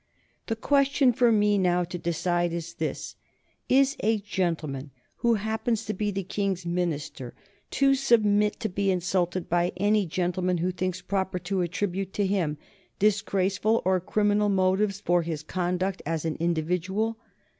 "The 0.47 0.55
question 0.55 1.13
for 1.13 1.31
me 1.31 1.59
now 1.59 1.83
to 1.83 1.97
decide 1.99 2.53
is 2.53 2.73
this: 2.73 3.15
Is 3.69 3.95
a 3.99 4.17
gentleman 4.17 4.89
who 5.17 5.35
happens 5.35 5.85
to 5.85 5.93
be 5.93 6.09
the 6.09 6.23
King's 6.23 6.65
Minister 6.65 7.35
to 7.69 7.93
submit 7.93 8.59
to 8.61 8.67
be 8.67 8.89
insulted 8.89 9.47
by 9.47 9.71
any 9.77 10.07
gentleman 10.07 10.57
who 10.57 10.71
thinks 10.71 11.01
proper 11.03 11.37
to 11.37 11.61
attribute 11.61 12.13
to 12.13 12.25
him 12.25 12.57
disgraceful 12.97 13.83
or 13.85 13.99
criminal 13.99 14.49
motives 14.49 14.99
for 14.99 15.21
his 15.21 15.43
conduct 15.43 16.01
as 16.03 16.25
an 16.25 16.35
individual? 16.39 17.19